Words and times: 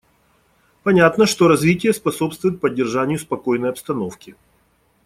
Понятно, 0.83 1.27
что 1.27 1.47
развитие 1.47 1.93
способствует 1.93 2.59
поддержанию 2.59 3.19
спокойной 3.19 3.69
обстановки. 3.69 4.33